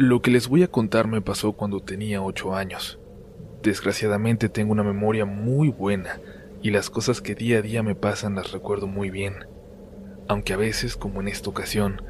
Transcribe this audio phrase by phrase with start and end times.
[0.00, 2.98] Lo que les voy a contar me pasó cuando tenía ocho años.
[3.62, 6.22] Desgraciadamente tengo una memoria muy buena
[6.62, 9.44] y las cosas que día a día me pasan las recuerdo muy bien,
[10.26, 12.00] aunque a veces, como en esta ocasión,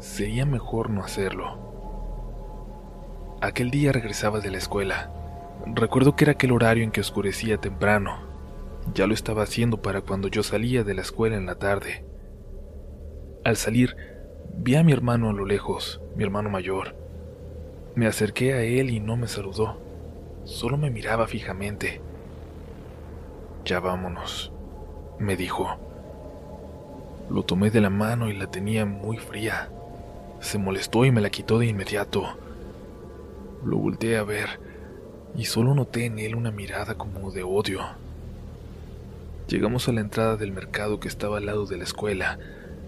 [0.00, 3.38] sería mejor no hacerlo.
[3.40, 5.10] Aquel día regresaba de la escuela.
[5.64, 8.18] Recuerdo que era aquel horario en que oscurecía temprano.
[8.92, 12.04] Ya lo estaba haciendo para cuando yo salía de la escuela en la tarde.
[13.46, 13.96] Al salir,
[14.58, 17.02] vi a mi hermano a lo lejos, mi hermano mayor.
[17.94, 19.78] Me acerqué a él y no me saludó.
[20.44, 22.00] Solo me miraba fijamente.
[23.64, 24.50] Ya vámonos,
[25.20, 25.78] me dijo.
[27.30, 29.70] Lo tomé de la mano y la tenía muy fría.
[30.40, 32.36] Se molestó y me la quitó de inmediato.
[33.64, 34.58] Lo volteé a ver
[35.36, 37.80] y solo noté en él una mirada como de odio.
[39.46, 42.40] Llegamos a la entrada del mercado que estaba al lado de la escuela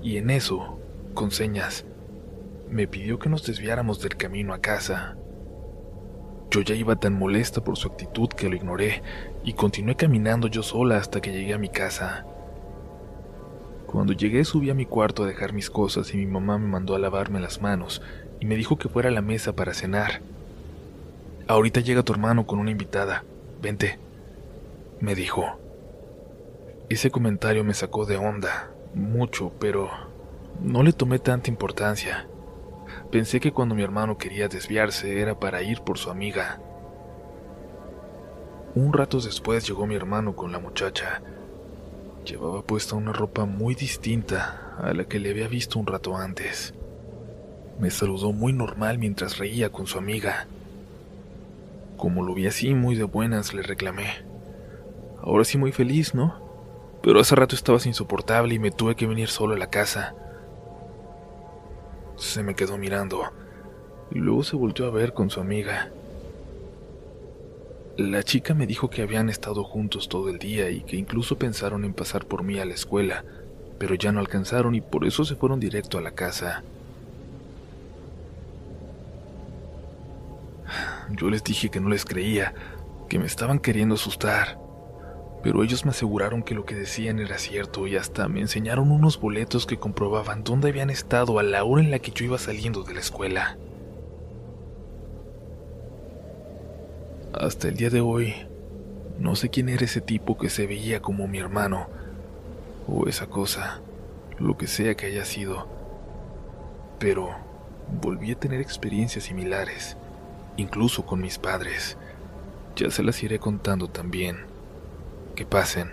[0.02, 0.80] y en eso,
[1.14, 1.84] con señas,
[2.68, 5.16] me pidió que nos desviáramos del camino a casa.
[6.50, 9.02] Yo ya iba tan molesta por su actitud que lo ignoré
[9.44, 12.24] y continué caminando yo sola hasta que llegué a mi casa.
[13.86, 16.94] Cuando llegué subí a mi cuarto a dejar mis cosas y mi mamá me mandó
[16.94, 18.02] a lavarme las manos
[18.40, 20.20] y me dijo que fuera a la mesa para cenar.
[21.48, 23.24] Ahorita llega tu hermano con una invitada.
[23.62, 23.98] Vente,
[25.00, 25.58] me dijo.
[26.88, 29.88] Ese comentario me sacó de onda, mucho, pero
[30.60, 32.28] no le tomé tanta importancia.
[33.10, 36.60] Pensé que cuando mi hermano quería desviarse era para ir por su amiga.
[38.74, 41.22] Un rato después llegó mi hermano con la muchacha.
[42.24, 46.74] Llevaba puesta una ropa muy distinta a la que le había visto un rato antes.
[47.78, 50.48] Me saludó muy normal mientras reía con su amiga.
[51.96, 54.08] Como lo vi así muy de buenas, le reclamé.
[55.22, 56.34] Ahora sí muy feliz, ¿no?
[57.02, 60.14] Pero hace rato estabas insoportable y me tuve que venir solo a la casa.
[62.16, 63.22] Se me quedó mirando
[64.10, 65.90] y luego se volvió a ver con su amiga.
[67.96, 71.84] La chica me dijo que habían estado juntos todo el día y que incluso pensaron
[71.84, 73.24] en pasar por mí a la escuela,
[73.78, 76.62] pero ya no alcanzaron y por eso se fueron directo a la casa.
[81.10, 82.52] Yo les dije que no les creía,
[83.08, 84.65] que me estaban queriendo asustar
[85.46, 89.20] pero ellos me aseguraron que lo que decían era cierto y hasta me enseñaron unos
[89.20, 92.82] boletos que comprobaban dónde habían estado a la hora en la que yo iba saliendo
[92.82, 93.56] de la escuela.
[97.32, 98.34] Hasta el día de hoy,
[99.20, 101.86] no sé quién era ese tipo que se veía como mi hermano,
[102.88, 103.80] o esa cosa,
[104.40, 105.68] lo que sea que haya sido,
[106.98, 107.30] pero
[108.02, 109.96] volví a tener experiencias similares,
[110.56, 111.96] incluso con mis padres.
[112.74, 114.55] Ya se las iré contando también.
[115.36, 115.90] Que pasen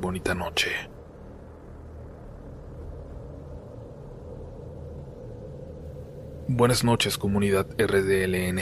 [0.00, 0.68] bonita noche.
[6.48, 8.58] Buenas noches comunidad RDLN.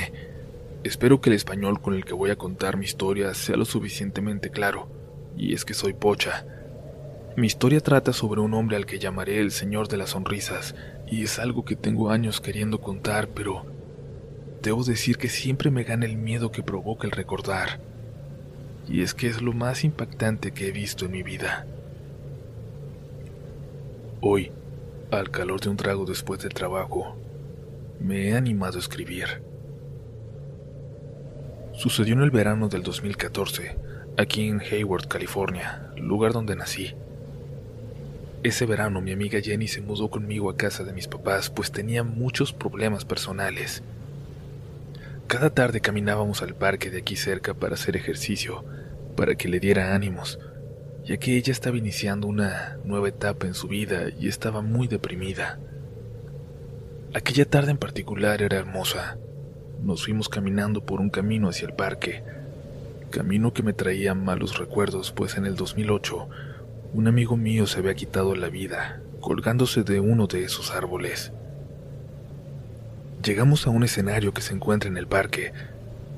[0.85, 4.51] Espero que el español con el que voy a contar mi historia sea lo suficientemente
[4.51, 4.91] claro,
[5.35, 6.45] y es que soy pocha.
[7.39, 10.75] Mi historia trata sobre un hombre al que llamaré el Señor de las Sonrisas,
[11.07, 13.65] y es algo que tengo años queriendo contar, pero
[14.61, 17.92] debo decir que siempre me gana el miedo que provoca el recordar
[18.89, 21.67] y es que es lo más impactante que he visto en mi vida.
[24.21, 24.53] Hoy,
[25.11, 27.17] al calor de un trago después del trabajo,
[28.01, 29.43] me he animado a escribir.
[31.75, 33.77] Sucedió en el verano del 2014,
[34.17, 36.95] aquí en Hayward, California, lugar donde nací.
[38.43, 42.03] Ese verano mi amiga Jenny se mudó conmigo a casa de mis papás pues tenía
[42.03, 43.85] muchos problemas personales
[45.27, 48.65] cada tarde caminábamos al parque de aquí cerca para hacer ejercicio,
[49.17, 50.39] para que le diera ánimos,
[51.05, 55.59] ya que ella estaba iniciando una nueva etapa en su vida y estaba muy deprimida.
[57.15, 59.19] Aquella tarde en particular era hermosa.
[59.83, 62.23] Nos fuimos caminando por un camino hacia el parque,
[63.11, 66.29] camino que me traía malos recuerdos, pues en el 2008
[66.95, 71.33] un amigo mío se había quitado la vida colgándose de uno de esos árboles.
[73.23, 75.53] Llegamos a un escenario que se encuentra en el parque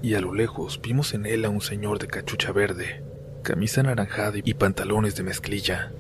[0.01, 3.03] y a lo lejos vimos en él a un señor de cachucha verde,
[3.43, 5.93] camisa anaranjada y pantalones de mezclilla,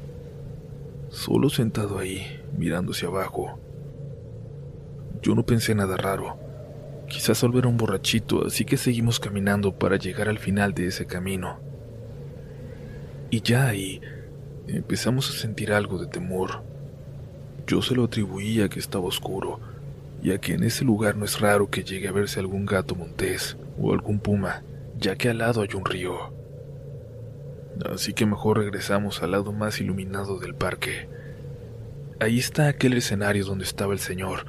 [1.10, 3.58] solo sentado ahí, mirándose abajo.
[5.20, 6.38] Yo no pensé nada raro,
[7.06, 11.04] quizás solo era un borrachito, así que seguimos caminando para llegar al final de ese
[11.04, 11.58] camino.
[13.28, 14.00] Y ya ahí
[14.68, 16.62] empezamos a sentir algo de temor.
[17.66, 19.60] Yo se lo atribuía que estaba oscuro,
[20.24, 23.58] ya que en ese lugar no es raro que llegue a verse algún gato montés
[23.78, 24.62] o algún puma,
[24.98, 26.32] ya que al lado hay un río.
[27.92, 31.08] Así que mejor regresamos al lado más iluminado del parque.
[32.20, 34.46] Ahí está aquel escenario donde estaba el señor,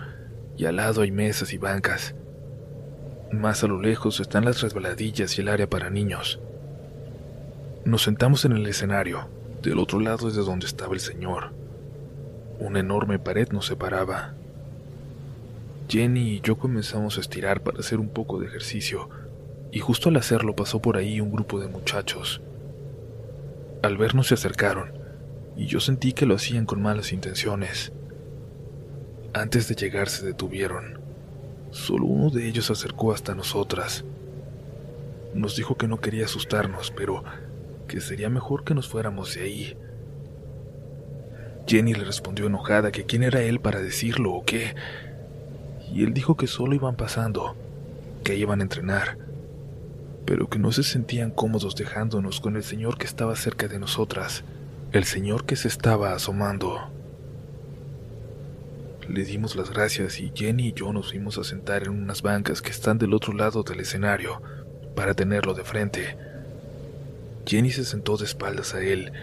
[0.56, 2.16] y al lado hay mesas y bancas,
[3.32, 6.40] Más a lo lejos están las resbaladillas y el área para niños.
[7.84, 9.28] Nos sentamos en el escenario.
[9.62, 11.52] Del otro lado es de donde estaba el señor.
[12.60, 14.36] Una enorme pared nos separaba.
[15.88, 19.10] Jenny y yo comenzamos a estirar para hacer un poco de ejercicio,
[19.72, 22.42] y justo al hacerlo pasó por ahí un grupo de muchachos.
[23.84, 24.94] Al vernos se acercaron,
[25.56, 27.92] y yo sentí que lo hacían con malas intenciones.
[29.34, 31.00] Antes de llegar se detuvieron.
[31.72, 34.06] Solo uno de ellos se acercó hasta nosotras.
[35.34, 37.24] Nos dijo que no quería asustarnos, pero
[37.88, 39.78] que sería mejor que nos fuéramos de ahí.
[41.68, 44.76] Jenny le respondió enojada que quién era él para decirlo o qué,
[45.96, 47.56] y él dijo que solo iban pasando,
[48.26, 49.18] que iban a entrenar,
[50.26, 54.44] pero que no se sentían cómodos dejándonos con el señor que estaba cerca de nosotras,
[54.92, 56.90] el señor que se estaba asomando.
[59.08, 62.62] Le dimos las gracias y Jenny y yo nos fuimos a sentar en unas bancas
[62.62, 64.42] que están del otro lado del escenario
[64.96, 66.18] para tenerlo de frente.
[67.46, 69.14] Jenny se sentó de espaldas a él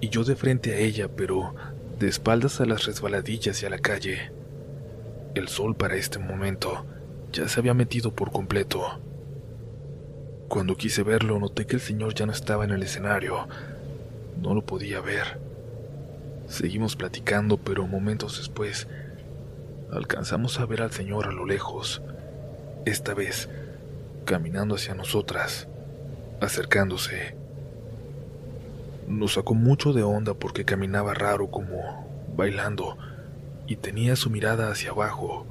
[0.00, 1.52] y yo de frente a ella, pero
[1.98, 4.35] de espaldas a las resbaladillas y a la calle.
[5.36, 6.86] El sol para este momento
[7.30, 8.98] ya se había metido por completo.
[10.48, 13.46] Cuando quise verlo, noté que el señor ya no estaba en el escenario.
[14.40, 15.38] No lo podía ver.
[16.46, 18.88] Seguimos platicando, pero momentos después
[19.92, 22.00] alcanzamos a ver al señor a lo lejos,
[22.86, 23.50] esta vez
[24.24, 25.68] caminando hacia nosotras,
[26.40, 27.36] acercándose.
[29.06, 32.96] Nos sacó mucho de onda porque caminaba raro como bailando
[33.66, 35.46] y tenía su mirada hacia abajo.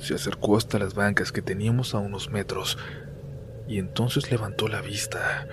[0.00, 2.78] Se acercó hasta las bancas que teníamos a unos metros
[3.66, 5.46] y entonces levantó la vista.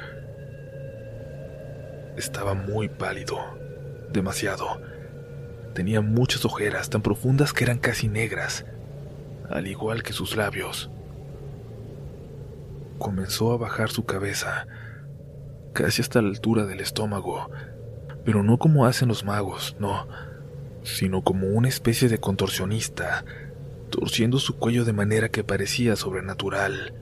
[2.16, 3.38] Estaba muy pálido,
[4.12, 4.82] demasiado.
[5.74, 8.66] Tenía muchas ojeras tan profundas que eran casi negras,
[9.50, 10.90] al igual que sus labios.
[12.98, 14.68] Comenzó a bajar su cabeza,
[15.74, 17.50] casi hasta la altura del estómago,
[18.24, 20.08] pero no como hacen los magos, no,
[20.86, 23.26] sino como una especie de contorsionista,
[23.90, 26.94] torciendo su cuello de manera que parecía sobrenatural.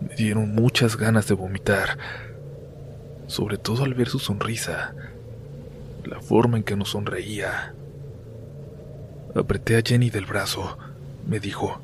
[0.00, 1.98] Me dieron muchas ganas de vomitar,
[3.26, 4.94] sobre todo al ver su sonrisa,
[6.04, 7.74] la forma en que nos sonreía.
[9.34, 10.78] Apreté a Jenny del brazo.
[11.26, 11.80] Me dijo,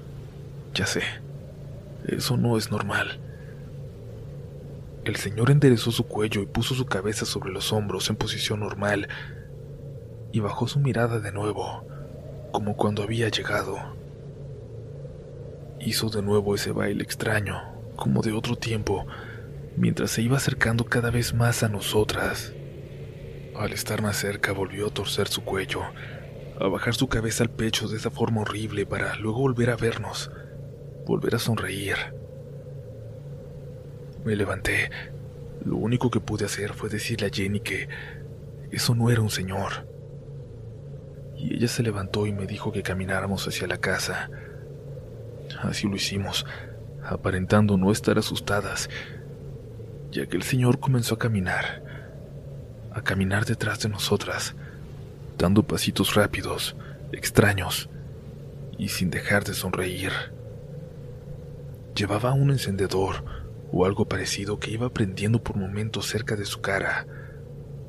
[0.74, 1.02] ya sé,
[2.06, 3.20] eso no es normal.
[5.04, 9.08] El señor enderezó su cuello y puso su cabeza sobre los hombros en posición normal
[10.32, 11.84] y bajó su mirada de nuevo,
[12.52, 13.76] como cuando había llegado.
[15.80, 17.56] Hizo de nuevo ese baile extraño,
[17.96, 19.06] como de otro tiempo,
[19.76, 22.52] mientras se iba acercando cada vez más a nosotras.
[23.56, 25.82] Al estar más cerca volvió a torcer su cuello,
[26.60, 30.30] a bajar su cabeza al pecho de esa forma horrible para luego volver a vernos,
[31.06, 31.96] volver a sonreír.
[34.24, 34.90] Me levanté.
[35.64, 37.88] Lo único que pude hacer fue decirle a Jenny que
[38.70, 39.86] eso no era un señor.
[41.38, 44.28] Y ella se levantó y me dijo que camináramos hacia la casa.
[45.62, 46.44] Así lo hicimos,
[47.02, 48.90] aparentando no estar asustadas,
[50.10, 51.88] ya que el señor comenzó a caminar
[52.98, 54.54] a caminar detrás de nosotras,
[55.38, 56.76] dando pasitos rápidos,
[57.12, 57.88] extraños,
[58.76, 60.12] y sin dejar de sonreír.
[61.94, 63.24] Llevaba un encendedor
[63.72, 67.06] o algo parecido que iba prendiendo por momentos cerca de su cara,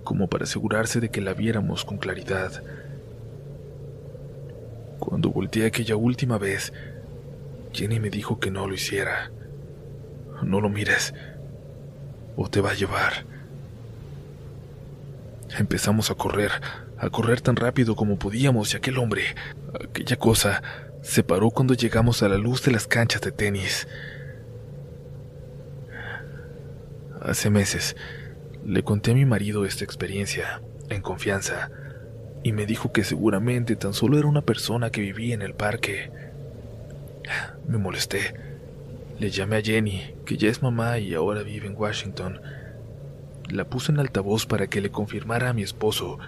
[0.03, 2.63] como para asegurarse de que la viéramos con claridad.
[4.99, 6.73] Cuando volteé aquella última vez,
[7.73, 9.31] Jenny me dijo que no lo hiciera.
[10.43, 11.13] No lo mires,
[12.35, 13.25] o te va a llevar.
[15.57, 16.51] Empezamos a correr,
[16.97, 19.23] a correr tan rápido como podíamos y aquel hombre,
[19.73, 20.61] aquella cosa,
[21.01, 23.87] se paró cuando llegamos a la luz de las canchas de tenis.
[27.21, 27.95] Hace meses
[28.65, 31.69] le conté a mi marido esta experiencia, en confianza,
[32.43, 36.11] y me dijo que seguramente tan solo era una persona que vivía en el parque.
[37.67, 38.33] Me molesté.
[39.19, 42.41] Le llamé a Jenny, que ya es mamá y ahora vive en Washington,
[43.49, 46.19] la puse en altavoz para que le confirmara a mi esposo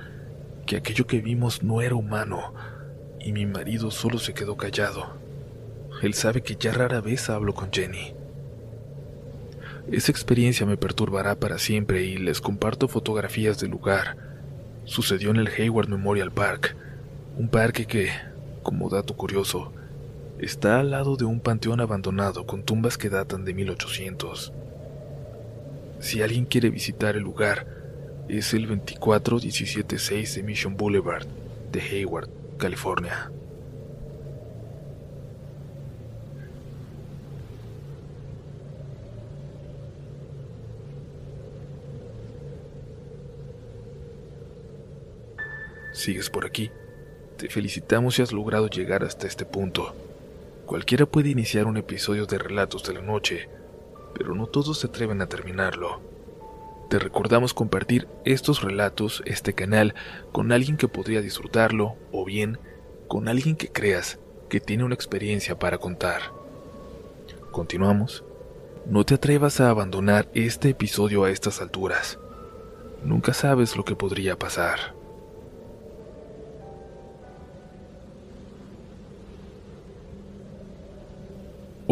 [0.65, 2.53] que aquello que vimos no era humano,
[3.20, 5.18] y mi marido solo se quedó callado.
[6.01, 8.13] Él sabe que ya rara vez hablo con Jenny.
[9.91, 14.31] Esa experiencia me perturbará para siempre y les comparto fotografías del lugar.
[14.86, 16.76] Sucedió en el Hayward Memorial Park,
[17.38, 18.10] un parque que,
[18.64, 19.72] como dato curioso,
[20.40, 24.52] está al lado de un panteón abandonado con tumbas que datan de 1800.
[26.00, 27.68] Si alguien quiere visitar el lugar,
[28.28, 31.28] es el 24176 de Mission Boulevard
[31.72, 33.32] de Hayward, California.
[46.01, 46.72] Sigues por aquí.
[47.38, 49.96] Te felicitamos si has logrado llegar hasta este punto.
[50.65, 53.50] Cualquiera puede iniciar un episodio de Relatos de la Noche,
[54.13, 56.01] pero no todos se atreven a terminarlo.
[56.89, 59.96] Te recordamos compartir estos relatos, este canal,
[60.31, 62.60] con alguien que podría disfrutarlo o bien
[63.08, 66.22] con alguien que creas que tiene una experiencia para contar.
[67.51, 68.24] Continuamos.
[68.86, 72.17] No te atrevas a abandonar este episodio a estas alturas.
[73.03, 75.00] Nunca sabes lo que podría pasar.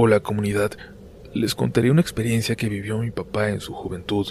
[0.01, 0.72] Hola comunidad,
[1.34, 4.27] les contaré una experiencia que vivió mi papá en su juventud.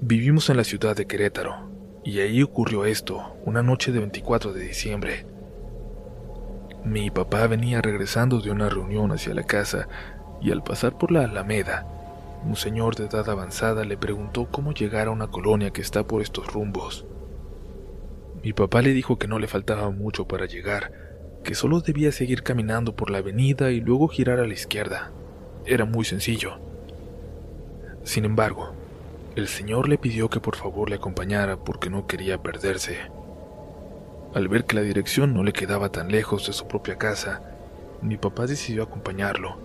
[0.00, 1.68] Vivimos en la ciudad de Querétaro,
[2.04, 5.26] y ahí ocurrió esto, una noche de 24 de diciembre.
[6.86, 9.88] Mi papá venía regresando de una reunión hacia la casa
[10.40, 11.86] y al pasar por la Alameda,
[12.42, 16.22] un señor de edad avanzada le preguntó cómo llegar a una colonia que está por
[16.22, 17.04] estos rumbos.
[18.42, 21.11] Mi papá le dijo que no le faltaba mucho para llegar,
[21.42, 25.12] que solo debía seguir caminando por la avenida y luego girar a la izquierda.
[25.66, 26.58] Era muy sencillo.
[28.04, 28.74] Sin embargo,
[29.36, 32.98] el señor le pidió que por favor le acompañara porque no quería perderse.
[34.34, 37.42] Al ver que la dirección no le quedaba tan lejos de su propia casa,
[38.02, 39.58] mi papá decidió acompañarlo.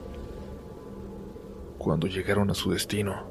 [1.77, 3.27] Cuando llegaron a su destino,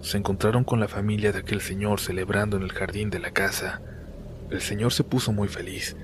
[0.00, 3.80] se encontraron con la familia de aquel señor celebrando en el jardín de la casa.
[4.50, 5.96] El señor se puso muy feliz.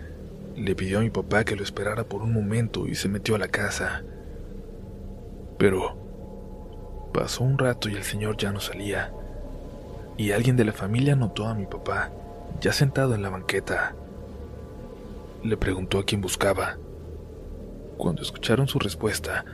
[0.56, 3.38] Le pidió a mi papá que lo esperara por un momento y se metió a
[3.38, 4.02] la casa.
[5.58, 5.96] Pero
[7.12, 9.12] pasó un rato y el señor ya no salía.
[10.16, 12.10] Y alguien de la familia notó a mi papá,
[12.60, 13.94] ya sentado en la banqueta,
[15.42, 16.76] le preguntó a quién buscaba.
[17.96, 19.44] Cuando escucharon su respuesta,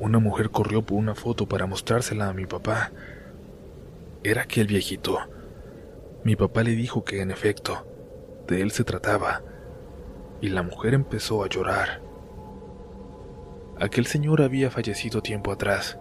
[0.00, 2.90] una mujer corrió por una foto para mostrársela a mi papá.
[4.22, 5.18] Era aquel viejito.
[6.24, 7.86] Mi papá le dijo que en efecto,
[8.48, 9.42] de él se trataba,
[10.44, 12.02] y la mujer empezó a llorar.
[13.80, 15.98] Aquel señor había fallecido tiempo atrás,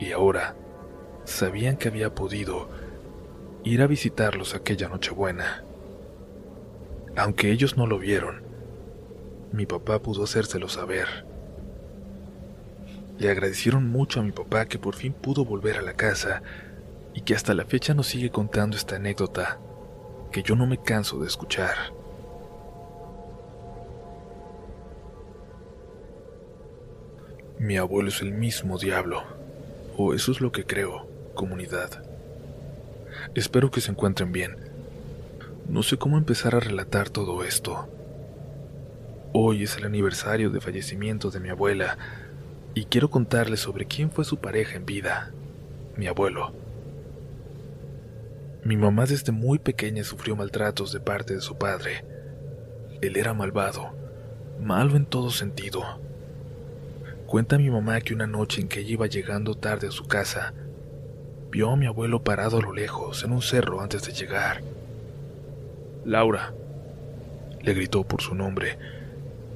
[0.00, 0.56] y ahora
[1.24, 2.70] sabían que había podido
[3.64, 5.62] ir a visitarlos aquella Nochebuena.
[7.18, 8.44] Aunque ellos no lo vieron,
[9.52, 11.26] mi papá pudo hacérselo saber.
[13.18, 16.42] Le agradecieron mucho a mi papá que por fin pudo volver a la casa
[17.12, 19.58] y que hasta la fecha nos sigue contando esta anécdota
[20.32, 21.95] que yo no me canso de escuchar.
[27.58, 29.22] Mi abuelo es el mismo diablo,
[29.96, 32.02] o eso es lo que creo, comunidad.
[33.34, 34.66] Espero que se encuentren bien
[35.68, 37.88] no sé cómo empezar a relatar todo esto.
[39.32, 41.98] Hoy es el aniversario de fallecimiento de mi abuela
[42.74, 45.32] y quiero contarles sobre quién fue su pareja en vida,
[45.96, 46.52] mi abuelo.
[48.62, 52.04] Mi mamá desde muy pequeña sufrió maltratos de parte de su padre.
[53.00, 53.92] Él era malvado,
[54.60, 56.00] malo en todo sentido.
[57.26, 60.54] Cuenta mi mamá que una noche en que ella iba llegando tarde a su casa,
[61.50, 64.62] vio a mi abuelo parado a lo lejos en un cerro antes de llegar.
[66.04, 66.54] Laura,
[67.62, 68.78] le gritó por su nombre,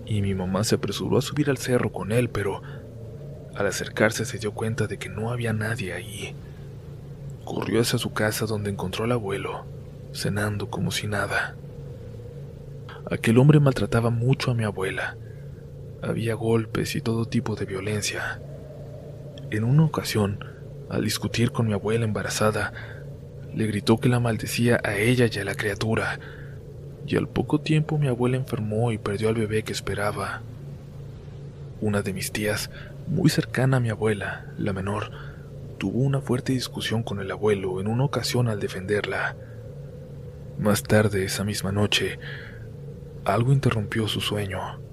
[0.05, 2.61] y mi mamá se apresuró a subir al cerro con él, pero
[3.55, 6.35] al acercarse se dio cuenta de que no había nadie allí.
[7.45, 9.65] Corrió hacia su casa donde encontró al abuelo,
[10.13, 11.55] cenando como si nada.
[13.09, 15.17] Aquel hombre maltrataba mucho a mi abuela.
[16.03, 18.41] Había golpes y todo tipo de violencia.
[19.51, 20.45] En una ocasión,
[20.89, 22.73] al discutir con mi abuela embarazada,
[23.55, 26.19] le gritó que la maldecía a ella y a la criatura,
[27.07, 30.43] y al poco tiempo mi abuela enfermó y perdió al bebé que esperaba.
[31.81, 32.71] Una de mis tías,
[33.07, 35.11] muy cercana a mi abuela, la menor,
[35.79, 39.37] tuvo una fuerte discusión con el abuelo en una ocasión al defenderla.
[40.59, 42.19] Más tarde esa misma noche,
[43.25, 44.90] algo interrumpió su sueño.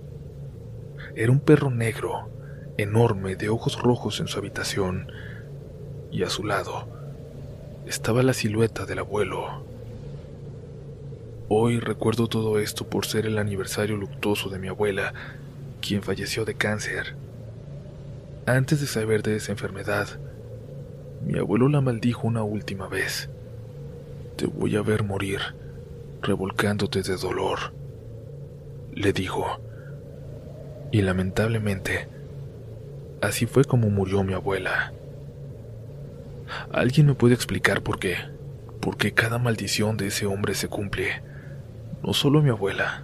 [1.17, 2.29] Era un perro negro,
[2.77, 5.11] enorme, de ojos rojos en su habitación,
[6.11, 6.87] y a su lado
[7.87, 9.63] estaba la silueta del abuelo.
[11.49, 15.15] Hoy recuerdo todo esto por ser el aniversario luctuoso de mi abuela,
[15.81, 17.15] quien falleció de cáncer.
[18.45, 20.19] Antes de saber de esa enfermedad,
[21.25, 23.27] mi abuelo la maldijo una última vez.
[24.35, 25.39] Te voy a ver morir,
[26.21, 27.73] revolcándote de dolor,
[28.93, 29.66] le dijo.
[30.91, 32.07] Y lamentablemente,
[33.21, 34.93] así fue como murió mi abuela.
[36.71, 38.15] ¿Alguien me puede explicar por qué?
[38.79, 41.21] ¿Por qué cada maldición de ese hombre se cumple?
[42.03, 43.03] No solo a mi abuela,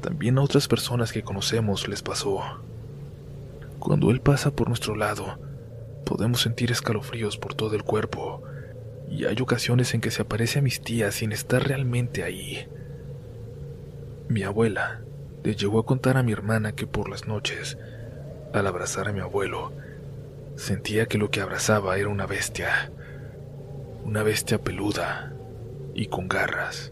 [0.00, 2.40] también a otras personas que conocemos les pasó.
[3.78, 5.38] Cuando él pasa por nuestro lado,
[6.04, 8.42] podemos sentir escalofríos por todo el cuerpo,
[9.08, 12.66] y hay ocasiones en que se aparece a mis tías sin estar realmente ahí.
[14.28, 15.02] Mi abuela
[15.42, 17.78] le llegó a contar a mi hermana que por las noches,
[18.52, 19.72] al abrazar a mi abuelo,
[20.56, 22.92] sentía que lo que abrazaba era una bestia,
[24.04, 25.32] una bestia peluda
[25.94, 26.91] y con garras.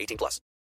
[0.01, 0.41] 18 plus.